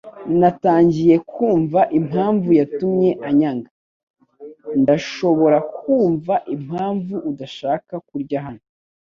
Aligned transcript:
Natangiye 0.39 1.15
kumva 1.31 1.79
impamvu 1.99 2.49
yatumye 2.59 3.09
anyanga. 3.27 3.69
Ndashobora 4.81 5.57
kumva 5.77 6.33
impamvu 6.55 7.15
udashaka 7.31 7.93
kurya 8.09 8.39
hano. 8.47 8.63